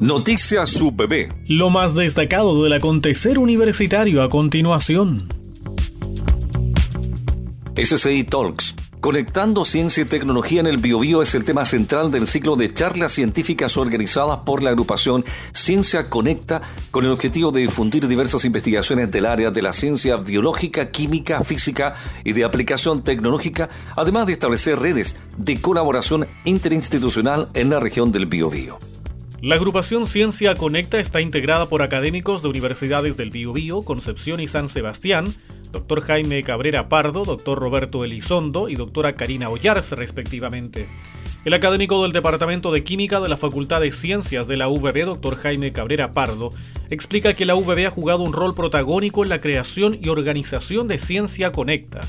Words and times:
Noticias 0.00 0.80
UPB. 0.80 1.28
Lo 1.46 1.68
más 1.68 1.94
destacado 1.94 2.64
del 2.64 2.72
acontecer 2.72 3.38
universitario 3.38 4.22
a 4.22 4.30
continuación. 4.30 5.28
SCI 7.76 8.24
Talks. 8.24 8.74
Conectando 9.02 9.66
ciencia 9.66 10.02
y 10.02 10.06
tecnología 10.06 10.60
en 10.60 10.68
el 10.68 10.78
Biobío 10.78 11.20
es 11.20 11.34
el 11.34 11.44
tema 11.44 11.66
central 11.66 12.10
del 12.10 12.26
ciclo 12.26 12.56
de 12.56 12.72
charlas 12.72 13.12
científicas 13.12 13.76
organizadas 13.76 14.38
por 14.46 14.62
la 14.62 14.70
agrupación 14.70 15.22
Ciencia 15.52 16.08
Conecta 16.08 16.62
con 16.90 17.04
el 17.04 17.10
objetivo 17.10 17.50
de 17.50 17.60
difundir 17.60 18.08
diversas 18.08 18.46
investigaciones 18.46 19.10
del 19.10 19.26
área 19.26 19.50
de 19.50 19.60
la 19.60 19.74
ciencia 19.74 20.16
biológica, 20.16 20.90
química, 20.90 21.44
física 21.44 21.92
y 22.24 22.32
de 22.32 22.44
aplicación 22.44 23.04
tecnológica, 23.04 23.68
además 23.96 24.26
de 24.28 24.32
establecer 24.32 24.78
redes 24.78 25.16
de 25.36 25.60
colaboración 25.60 26.26
interinstitucional 26.46 27.50
en 27.52 27.68
la 27.68 27.80
región 27.80 28.12
del 28.12 28.24
Biobío. 28.24 28.78
La 29.42 29.54
agrupación 29.54 30.06
Ciencia 30.06 30.54
Conecta 30.54 31.00
está 31.00 31.22
integrada 31.22 31.64
por 31.64 31.80
académicos 31.80 32.42
de 32.42 32.48
universidades 32.48 33.16
del 33.16 33.30
Biobío, 33.30 33.80
Concepción 33.80 34.38
y 34.38 34.46
San 34.46 34.68
Sebastián, 34.68 35.32
doctor 35.72 36.02
Jaime 36.02 36.42
Cabrera 36.42 36.90
Pardo, 36.90 37.24
doctor 37.24 37.58
Roberto 37.58 38.04
Elizondo 38.04 38.68
y 38.68 38.74
doctora 38.74 39.14
Karina 39.14 39.48
Ollarse, 39.48 39.96
respectivamente. 39.96 40.86
El 41.46 41.54
académico 41.54 42.02
del 42.02 42.12
Departamento 42.12 42.70
de 42.70 42.84
Química 42.84 43.18
de 43.18 43.30
la 43.30 43.38
Facultad 43.38 43.80
de 43.80 43.92
Ciencias 43.92 44.46
de 44.46 44.58
la 44.58 44.68
UBB, 44.68 45.06
doctor 45.06 45.36
Jaime 45.36 45.72
Cabrera 45.72 46.12
Pardo, 46.12 46.52
explica 46.90 47.32
que 47.32 47.46
la 47.46 47.54
UBB 47.54 47.86
ha 47.86 47.90
jugado 47.90 48.22
un 48.22 48.34
rol 48.34 48.54
protagónico 48.54 49.22
en 49.22 49.30
la 49.30 49.40
creación 49.40 49.96
y 49.98 50.10
organización 50.10 50.86
de 50.86 50.98
Ciencia 50.98 51.50
Conecta 51.50 52.02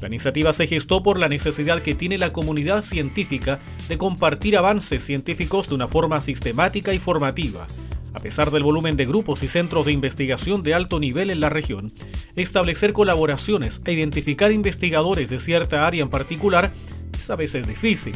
la 0.00 0.06
iniciativa 0.06 0.52
se 0.52 0.66
gestó 0.66 1.02
por 1.02 1.18
la 1.18 1.28
necesidad 1.28 1.82
que 1.82 1.94
tiene 1.94 2.18
la 2.18 2.32
comunidad 2.32 2.82
científica 2.82 3.58
de 3.88 3.98
compartir 3.98 4.56
avances 4.56 5.04
científicos 5.04 5.68
de 5.68 5.74
una 5.74 5.88
forma 5.88 6.20
sistemática 6.20 6.94
y 6.94 6.98
formativa. 6.98 7.66
A 8.14 8.20
pesar 8.20 8.50
del 8.50 8.62
volumen 8.62 8.96
de 8.96 9.06
grupos 9.06 9.42
y 9.42 9.48
centros 9.48 9.86
de 9.86 9.92
investigación 9.92 10.62
de 10.62 10.74
alto 10.74 10.98
nivel 10.98 11.30
en 11.30 11.40
la 11.40 11.50
región, 11.50 11.92
establecer 12.36 12.92
colaboraciones 12.92 13.82
e 13.84 13.92
identificar 13.92 14.52
investigadores 14.52 15.30
de 15.30 15.38
cierta 15.38 15.86
área 15.86 16.02
en 16.02 16.08
particular 16.08 16.72
es 17.12 17.28
a 17.30 17.36
veces 17.36 17.66
difícil. 17.66 18.14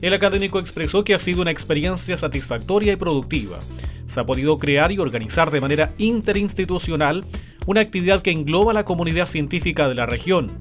El 0.00 0.14
académico 0.14 0.60
expresó 0.60 1.02
que 1.02 1.14
ha 1.14 1.18
sido 1.18 1.42
una 1.42 1.50
experiencia 1.50 2.16
satisfactoria 2.16 2.92
y 2.92 2.96
productiva. 2.96 3.58
Se 4.06 4.20
ha 4.20 4.26
podido 4.26 4.56
crear 4.56 4.92
y 4.92 4.98
organizar 4.98 5.50
de 5.50 5.60
manera 5.60 5.92
interinstitucional 5.98 7.24
una 7.66 7.80
actividad 7.80 8.22
que 8.22 8.30
engloba 8.30 8.70
a 8.70 8.74
la 8.74 8.84
comunidad 8.84 9.26
científica 9.26 9.88
de 9.88 9.94
la 9.94 10.06
región, 10.06 10.52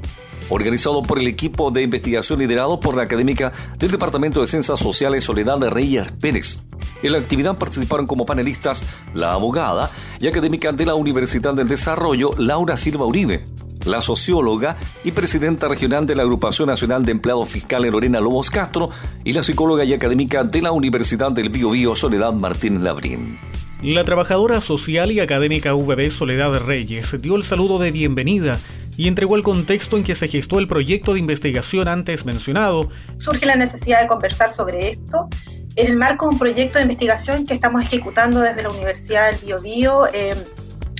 organizado 0.49 1.01
por 1.01 1.17
el 1.17 1.25
equipo 1.25 1.71
de 1.71 1.81
investigación 1.81 2.37
liderado 2.37 2.79
por 2.79 2.95
la 2.95 3.01
académica 3.01 3.51
del 3.79 3.89
Departamento 3.89 4.41
de 4.41 4.45
Ciencias 4.45 4.79
Sociales 4.79 5.23
Soledad 5.23 5.57
Reyes 5.71 6.11
Pérez. 6.21 6.59
En 7.01 7.11
la 7.11 7.17
actividad 7.17 7.57
participaron 7.57 8.05
como 8.05 8.27
panelistas 8.27 8.83
la 9.15 9.33
abogada 9.33 9.89
y 10.19 10.27
académica 10.27 10.71
de 10.73 10.85
la 10.85 10.93
Universidad 10.93 11.55
del 11.55 11.67
Desarrollo, 11.67 12.35
Laura 12.37 12.77
Silva 12.77 13.07
Uribe, 13.07 13.43
la 13.85 14.01
socióloga 14.01 14.77
y 15.03 15.11
presidenta 15.11 15.67
regional 15.67 16.05
de 16.05 16.15
la 16.15 16.23
Agrupación 16.23 16.67
Nacional 16.67 17.05
de 17.05 17.11
Empleados 17.11 17.49
Fiscales 17.49 17.91
Lorena 17.91 18.19
Lobos 18.19 18.49
Castro 18.49 18.89
y 19.23 19.33
la 19.33 19.43
psicóloga 19.43 19.83
y 19.83 19.93
académica 19.93 20.43
de 20.43 20.61
la 20.61 20.71
Universidad 20.71 21.31
del 21.31 21.49
Biobío 21.49 21.95
Soledad 21.95 22.33
Martín 22.33 22.83
Labrín. 22.83 23.37
La 23.81 24.03
trabajadora 24.03 24.61
social 24.61 25.11
y 25.11 25.19
académica 25.19 25.73
VB 25.73 26.09
Soledad 26.09 26.59
Reyes 26.65 27.21
dio 27.21 27.35
el 27.35 27.43
saludo 27.43 27.77
de 27.77 27.91
bienvenida 27.91 28.59
y 28.97 29.07
entregó 29.07 29.35
el 29.35 29.43
contexto 29.43 29.97
en 29.97 30.03
que 30.03 30.15
se 30.15 30.27
gestó 30.27 30.59
el 30.59 30.67
proyecto 30.67 31.13
de 31.13 31.19
investigación 31.19 31.87
antes 31.87 32.25
mencionado. 32.25 32.89
Surge 33.17 33.45
la 33.45 33.55
necesidad 33.55 34.01
de 34.01 34.07
conversar 34.07 34.51
sobre 34.51 34.89
esto 34.89 35.29
en 35.75 35.87
el 35.87 35.97
marco 35.97 36.25
de 36.25 36.31
un 36.31 36.39
proyecto 36.39 36.79
de 36.79 36.83
investigación 36.83 37.45
que 37.45 37.53
estamos 37.53 37.83
ejecutando 37.83 38.39
desde 38.39 38.63
la 38.63 38.69
Universidad 38.69 39.31
del 39.31 39.39
Biobío. 39.41 40.07
Eh, 40.13 40.35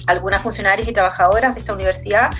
algunas 0.07 0.41
funcionarias 0.41 0.87
y 0.87 0.93
trabajadoras 0.93 1.55
de 1.55 1.61
esta 1.61 1.73
universidad 1.73 2.31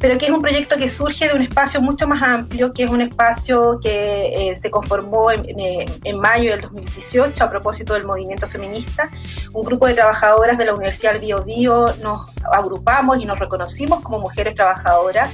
pero 0.00 0.18
que 0.18 0.26
es 0.26 0.32
un 0.32 0.42
proyecto 0.42 0.76
que 0.76 0.88
surge 0.88 1.28
de 1.28 1.34
un 1.34 1.42
espacio 1.42 1.80
mucho 1.80 2.06
más 2.06 2.22
amplio, 2.22 2.72
que 2.72 2.84
es 2.84 2.90
un 2.90 3.00
espacio 3.00 3.78
que 3.80 4.50
eh, 4.50 4.56
se 4.56 4.70
conformó 4.70 5.30
en, 5.30 5.58
eh, 5.58 5.86
en, 6.04 6.18
mayo 6.18 6.50
del 6.50 6.60
2018 6.62 7.42
a 7.42 7.50
propósito 7.50 7.94
del 7.94 8.04
movimiento 8.04 8.46
feminista. 8.46 9.10
Un 9.52 9.64
grupo 9.64 9.86
de 9.86 9.94
trabajadoras 9.94 10.58
de 10.58 10.64
la 10.66 10.74
Universidad 10.74 11.12
del 11.12 11.20
Bio, 11.20 11.44
Bio 11.44 11.94
nos 12.02 12.26
agrupamos 12.52 13.20
y 13.22 13.24
nos 13.24 13.38
reconocimos 13.38 14.00
como 14.00 14.18
mujeres 14.18 14.54
trabajadoras. 14.54 15.30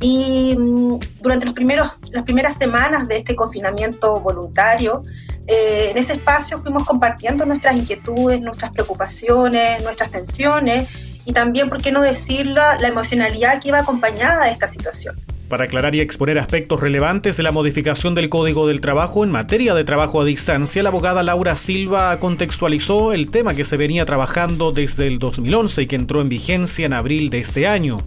Y 0.00 0.54
mm, 0.56 0.98
durante 1.20 1.46
los 1.46 1.54
primeros, 1.54 2.00
las 2.12 2.24
primeras 2.24 2.56
semanas 2.56 3.06
de 3.08 3.18
este 3.18 3.36
confinamiento 3.36 4.20
voluntario, 4.20 5.02
eh, 5.46 5.88
en 5.90 5.98
ese 5.98 6.14
espacio 6.14 6.58
fuimos 6.58 6.84
compartiendo 6.84 7.44
nuestras 7.46 7.74
inquietudes, 7.74 8.40
nuestras 8.40 8.70
preocupaciones, 8.70 9.82
nuestras 9.82 10.10
tensiones 10.10 10.88
y 11.28 11.32
también, 11.34 11.68
¿por 11.68 11.82
qué 11.82 11.92
no 11.92 12.00
decirlo?, 12.00 12.62
la 12.80 12.88
emocionalidad 12.88 13.60
que 13.60 13.68
iba 13.68 13.80
acompañada 13.80 14.46
de 14.46 14.52
esta 14.52 14.66
situación. 14.66 15.14
Para 15.50 15.64
aclarar 15.64 15.94
y 15.94 16.00
exponer 16.00 16.38
aspectos 16.38 16.80
relevantes 16.80 17.36
de 17.36 17.42
la 17.42 17.52
modificación 17.52 18.14
del 18.14 18.30
Código 18.30 18.66
del 18.66 18.80
Trabajo 18.80 19.24
en 19.24 19.30
materia 19.30 19.74
de 19.74 19.84
trabajo 19.84 20.22
a 20.22 20.24
distancia, 20.24 20.82
la 20.82 20.88
abogada 20.88 21.22
Laura 21.22 21.54
Silva 21.58 22.18
contextualizó 22.18 23.12
el 23.12 23.30
tema 23.30 23.52
que 23.52 23.64
se 23.64 23.76
venía 23.76 24.06
trabajando 24.06 24.72
desde 24.72 25.06
el 25.06 25.18
2011 25.18 25.82
y 25.82 25.86
que 25.86 25.96
entró 25.96 26.22
en 26.22 26.30
vigencia 26.30 26.86
en 26.86 26.94
abril 26.94 27.28
de 27.28 27.40
este 27.40 27.66
año. 27.66 27.98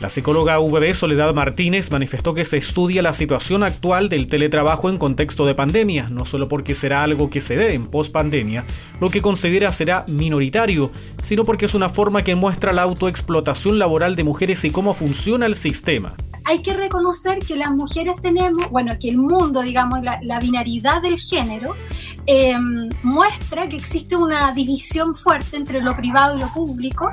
La 0.00 0.08
psicóloga 0.08 0.58
VB 0.58 0.94
Soledad 0.94 1.34
Martínez 1.34 1.90
manifestó 1.90 2.32
que 2.32 2.46
se 2.46 2.56
estudia 2.56 3.02
la 3.02 3.12
situación 3.12 3.62
actual 3.62 4.08
del 4.08 4.28
teletrabajo 4.28 4.88
en 4.88 4.96
contexto 4.96 5.44
de 5.44 5.54
pandemia, 5.54 6.08
no 6.08 6.24
solo 6.24 6.48
porque 6.48 6.74
será 6.74 7.02
algo 7.02 7.28
que 7.28 7.42
se 7.42 7.54
dé 7.54 7.74
en 7.74 7.84
pospandemia, 7.84 8.64
lo 8.98 9.10
que 9.10 9.20
considera 9.20 9.70
será 9.72 10.06
minoritario, 10.08 10.90
sino 11.22 11.44
porque 11.44 11.66
es 11.66 11.74
una 11.74 11.90
forma 11.90 12.24
que 12.24 12.34
muestra 12.34 12.72
la 12.72 12.80
autoexplotación 12.80 13.78
laboral 13.78 14.16
de 14.16 14.24
mujeres 14.24 14.64
y 14.64 14.70
cómo 14.70 14.94
funciona 14.94 15.44
el 15.44 15.54
sistema. 15.54 16.14
Hay 16.46 16.62
que 16.62 16.72
reconocer 16.72 17.40
que 17.40 17.56
las 17.56 17.70
mujeres 17.70 18.14
tenemos, 18.22 18.70
bueno, 18.70 18.94
que 18.98 19.10
el 19.10 19.18
mundo, 19.18 19.60
digamos, 19.60 20.02
la, 20.02 20.18
la 20.22 20.40
binaridad 20.40 21.02
del 21.02 21.18
género, 21.18 21.76
eh, 22.26 22.54
muestra 23.02 23.68
que 23.68 23.76
existe 23.76 24.16
una 24.16 24.52
división 24.52 25.16
fuerte 25.16 25.56
entre 25.56 25.80
lo 25.80 25.96
privado 25.96 26.36
y 26.36 26.40
lo 26.40 26.52
público, 26.52 27.10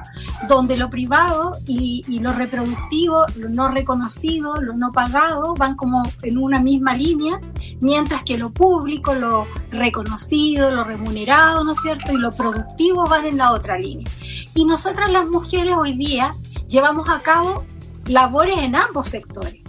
donde 0.47 0.77
lo 0.77 0.89
privado 0.89 1.57
y, 1.65 2.03
lo 2.19 2.33
reproductivo, 2.33 3.25
lo 3.37 3.49
no 3.49 3.69
reconocido, 3.69 4.61
lo 4.61 4.73
no 4.73 4.91
pagado, 4.91 5.53
van 5.55 5.75
como 5.75 6.03
en 6.23 6.37
una 6.37 6.59
misma 6.59 6.95
línea, 6.95 7.39
mientras 7.79 8.23
que 8.23 8.37
lo 8.37 8.51
público, 8.51 9.15
lo 9.15 9.47
reconocido, 9.71 10.71
lo 10.71 10.83
remunerado, 10.83 11.63
¿no 11.63 11.73
es 11.73 11.81
cierto? 11.81 12.11
Y 12.11 12.17
lo 12.17 12.31
productivo 12.31 13.07
van 13.07 13.25
en 13.25 13.37
la 13.37 13.53
otra 13.53 13.77
línea. 13.77 14.09
Y 14.53 14.65
nosotras 14.65 15.11
las 15.11 15.27
mujeres 15.27 15.73
hoy 15.77 15.93
día 15.93 16.31
llevamos 16.67 17.09
a 17.09 17.19
cabo 17.21 17.65
labores 18.07 18.57
en 18.59 18.75
ambos 18.75 19.07
sectores. 19.07 19.61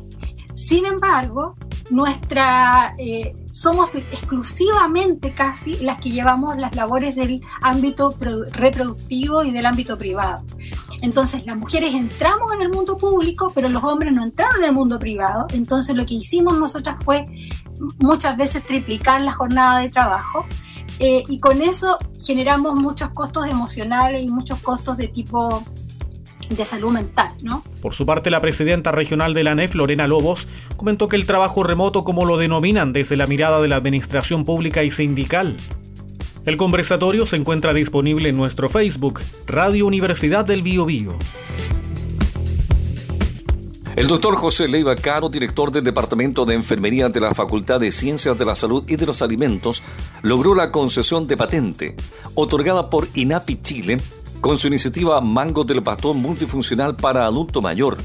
Sin 0.54 0.84
embargo, 0.84 1.56
nuestra, 1.90 2.94
eh, 2.98 3.34
somos 3.58 3.92
exclusivamente 3.96 5.32
casi 5.32 5.76
las 5.78 5.98
que 5.98 6.10
llevamos 6.10 6.56
las 6.58 6.76
labores 6.76 7.16
del 7.16 7.40
ámbito 7.60 8.14
reproductivo 8.52 9.42
y 9.42 9.50
del 9.50 9.66
ámbito 9.66 9.98
privado. 9.98 10.44
Entonces 11.02 11.44
las 11.44 11.56
mujeres 11.56 11.92
entramos 11.92 12.52
en 12.52 12.62
el 12.62 12.68
mundo 12.68 12.96
público, 12.96 13.50
pero 13.52 13.68
los 13.68 13.82
hombres 13.82 14.12
no 14.12 14.22
entraron 14.22 14.58
en 14.62 14.66
el 14.66 14.72
mundo 14.72 15.00
privado. 15.00 15.48
Entonces 15.52 15.96
lo 15.96 16.06
que 16.06 16.14
hicimos 16.14 16.56
nosotras 16.56 17.02
fue 17.04 17.26
muchas 17.98 18.36
veces 18.36 18.64
triplicar 18.64 19.22
la 19.22 19.34
jornada 19.34 19.80
de 19.80 19.88
trabajo 19.88 20.46
eh, 21.00 21.24
y 21.28 21.40
con 21.40 21.60
eso 21.60 21.98
generamos 22.24 22.78
muchos 22.78 23.10
costos 23.10 23.46
emocionales 23.48 24.22
y 24.22 24.28
muchos 24.28 24.60
costos 24.60 24.96
de 24.96 25.08
tipo 25.08 25.64
de 26.48 26.64
salud 26.64 26.92
mental, 26.92 27.32
¿no? 27.42 27.62
Por 27.82 27.94
su 27.94 28.06
parte, 28.06 28.30
la 28.30 28.40
presidenta 28.40 28.92
regional 28.92 29.34
de 29.34 29.44
la 29.44 29.52
ANEF, 29.52 29.74
Lorena 29.74 30.06
Lobos, 30.06 30.48
comentó 30.76 31.08
que 31.08 31.16
el 31.16 31.26
trabajo 31.26 31.62
remoto, 31.62 32.04
como 32.04 32.24
lo 32.24 32.36
denominan 32.36 32.92
desde 32.92 33.16
la 33.16 33.26
mirada 33.26 33.60
de 33.60 33.68
la 33.68 33.76
administración 33.76 34.44
pública 34.44 34.82
y 34.84 34.90
sindical, 34.90 35.56
el 36.46 36.56
conversatorio 36.56 37.26
se 37.26 37.36
encuentra 37.36 37.74
disponible 37.74 38.30
en 38.30 38.36
nuestro 38.36 38.70
Facebook, 38.70 39.20
Radio 39.46 39.86
Universidad 39.86 40.46
del 40.46 40.62
Bio, 40.62 40.86
Bio. 40.86 41.14
El 43.98 44.06
doctor 44.06 44.36
José 44.36 44.68
Leiva 44.68 44.94
Caro, 44.94 45.28
director 45.28 45.72
del 45.72 45.82
Departamento 45.82 46.46
de 46.46 46.54
Enfermería 46.54 47.08
de 47.08 47.20
la 47.20 47.34
Facultad 47.34 47.80
de 47.80 47.90
Ciencias 47.90 48.38
de 48.38 48.44
la 48.44 48.54
Salud 48.54 48.84
y 48.86 48.94
de 48.94 49.06
los 49.06 49.22
Alimentos, 49.22 49.82
logró 50.22 50.54
la 50.54 50.70
concesión 50.70 51.26
de 51.26 51.36
patente, 51.36 51.96
otorgada 52.34 52.88
por 52.90 53.08
INAPI 53.14 53.60
Chile, 53.60 53.98
con 54.40 54.58
su 54.58 54.68
iniciativa 54.68 55.20
Mango 55.20 55.64
del 55.64 55.80
Bastón 55.80 56.18
Multifuncional 56.18 56.96
para 56.96 57.24
Adulto 57.24 57.60
Mayor, 57.60 57.98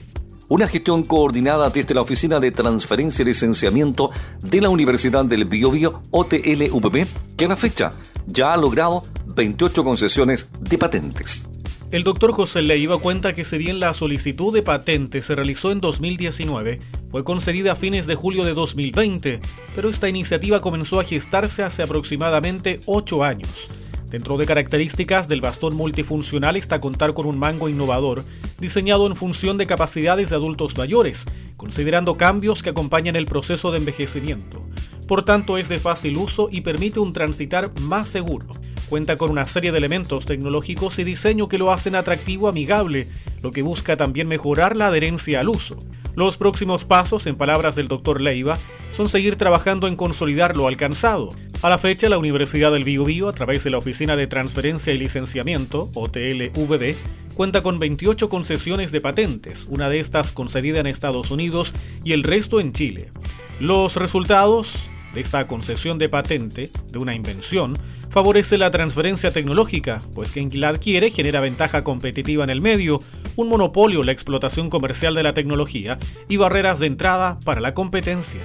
una 0.48 0.68
gestión 0.68 1.04
coordinada 1.04 1.70
desde 1.70 1.94
la 1.94 2.02
Oficina 2.02 2.40
de 2.40 2.52
Transferencia 2.52 3.24
y 3.24 3.26
Licenciamiento 3.26 4.10
de 4.42 4.62
la 4.62 4.70
Universidad 4.70 5.26
del 5.26 5.46
Biobío, 5.46 6.02
OTLVP, 6.12 7.08
que 7.38 7.46
a 7.46 7.48
la 7.48 7.56
fecha 7.56 7.92
ya 8.26 8.54
ha 8.54 8.58
logrado 8.58 9.04
28 9.36 9.84
concesiones 9.84 10.50
de 10.60 10.78
patentes. 10.78 11.48
El 11.92 12.04
doctor 12.04 12.34
José 12.34 12.64
Leiva 12.64 12.98
cuenta 12.98 13.34
que 13.34 13.44
si 13.44 13.58
bien 13.60 13.80
la 13.80 13.94
solicitud 13.94 14.52
de 14.52 14.64
patente 14.64 15.22
se 15.22 15.36
realizó 15.36 15.72
en 15.72 15.80
2019, 15.80 16.80
fue 17.12 17.24
concedida 17.24 17.74
a 17.74 17.76
fines 17.76 18.08
de 18.08 18.16
julio 18.16 18.44
de 18.44 18.56
2020, 18.56 19.40
pero 19.76 19.90
esta 19.90 20.10
iniciativa 20.10 20.60
comenzó 20.60 21.00
a 21.00 21.04
gestarse 21.04 21.62
hace 21.62 21.84
aproximadamente 21.84 22.80
ocho 22.88 23.24
años. 23.24 23.70
Dentro 24.14 24.38
de 24.38 24.46
características 24.46 25.28
del 25.28 25.42
bastón 25.42 25.76
multifuncional 25.76 26.56
está 26.56 26.80
contar 26.80 27.16
con 27.16 27.26
un 27.26 27.40
mango 27.40 27.68
innovador 27.68 28.24
diseñado 28.60 29.08
en 29.08 29.16
función 29.16 29.58
de 29.58 29.66
capacidades 29.66 30.30
de 30.30 30.36
adultos 30.36 30.78
mayores, 30.78 31.26
considerando 31.58 32.16
cambios 32.16 32.62
que 32.62 32.70
acompañan 32.70 33.16
el 33.16 33.26
proceso 33.26 33.72
de 33.72 33.80
envejecimiento. 33.80 34.64
Por 35.08 35.24
tanto, 35.24 35.58
es 35.58 35.68
de 35.68 35.80
fácil 35.80 36.16
uso 36.18 36.48
y 36.52 36.62
permite 36.62 37.00
un 37.00 37.12
transitar 37.12 37.72
más 37.82 38.08
seguro. 38.08 38.46
Cuenta 38.88 39.16
con 39.16 39.32
una 39.32 39.48
serie 39.48 39.72
de 39.72 39.80
elementos 39.80 40.28
tecnológicos 40.28 41.00
y 41.00 41.04
diseño 41.04 41.48
que 41.48 41.58
lo 41.58 41.72
hacen 41.72 41.96
atractivo, 41.96 42.48
amigable, 42.48 43.08
lo 43.42 43.50
que 43.50 43.64
busca 43.64 43.98
también 43.98 44.28
mejorar 44.28 44.78
la 44.78 44.90
adherencia 44.90 45.40
al 45.40 45.50
uso. 45.50 45.84
Los 46.16 46.38
próximos 46.38 46.86
pasos, 46.86 47.26
en 47.26 47.36
palabras 47.36 47.76
del 47.76 47.88
doctor 47.88 48.22
Leiva, 48.22 48.60
son 48.92 49.10
seguir 49.10 49.36
trabajando 49.36 49.88
en 49.88 49.96
consolidar 49.96 50.56
lo 50.56 50.68
alcanzado. 50.68 51.30
A 51.64 51.70
la 51.70 51.80
fecha, 51.80 52.08
la 52.08 52.20
Universidad 52.20 52.72
del 52.72 52.84
Biobío, 52.84 53.28
a 53.28 53.34
través 53.34 53.64
de 53.64 53.72
la 53.72 53.80
Oficina 53.80 54.16
de 54.16 54.28
Transferencia 54.28 54.94
y 54.94 55.00
Licenciamiento, 55.00 55.90
OTLVD, 55.96 56.96
cuenta 57.34 57.64
con 57.64 57.80
28 57.80 58.30
concesiones 58.30 58.92
de 58.92 59.02
patentes, 59.02 59.66
una 59.70 59.90
de 59.90 60.00
estas 60.00 60.32
concedida 60.32 60.80
en 60.80 60.88
Estados 60.88 61.32
Unidos 61.32 61.74
y 62.04 62.12
el 62.14 62.24
resto 62.24 62.60
en 62.60 62.74
Chile. 62.74 63.12
Los 63.60 63.96
resultados 63.96 64.92
esta 65.16 65.48
concesión 65.48 65.98
de 65.98 66.10
patente 66.10 66.70
de 66.92 67.00
una 67.00 67.16
invención 67.16 67.78
favorece 68.10 68.58
la 68.58 68.72
transferencia 68.72 69.32
tecnológica, 69.32 70.02
pues 70.14 70.32
quien 70.32 70.50
la 70.60 70.70
adquiere 70.70 71.12
genera 71.12 71.40
ventaja 71.40 71.84
competitiva 71.84 72.44
en 72.44 72.50
el 72.50 72.62
medio, 72.62 73.00
un 73.36 73.50
monopolio 73.50 74.04
la 74.04 74.12
explotación 74.12 74.70
comercial 74.70 75.16
de 75.16 75.24
la 75.24 75.34
tecnología 75.34 75.98
y 76.30 76.38
barreras 76.38 76.80
de 76.80 76.88
entrada 76.88 77.40
para 77.44 77.62
la 77.62 77.74
competencia. 77.74 78.42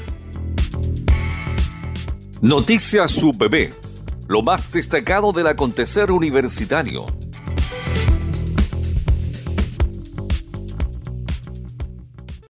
Noticias 2.41 3.23
UPB, 3.23 3.71
lo 4.29 4.43
más 4.43 4.71
destacado 4.71 5.33
del 5.33 5.49
acontecer 5.49 6.13
universitario 6.13 7.07